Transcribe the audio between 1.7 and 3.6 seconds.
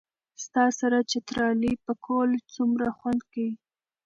پکول څومره خوند کئ